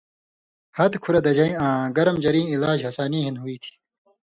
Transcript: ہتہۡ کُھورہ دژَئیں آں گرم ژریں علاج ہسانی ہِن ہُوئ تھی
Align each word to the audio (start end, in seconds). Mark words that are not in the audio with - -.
ہتہۡ 0.77 0.99
کُھورہ 1.03 1.21
دژَئیں 1.25 1.57
آں 1.65 1.81
گرم 1.95 2.15
ژریں 2.23 2.51
علاج 2.53 2.79
ہسانی 2.87 3.19
ہِن 3.25 3.35
ہُوئ 3.41 3.55
تھی 3.63 3.73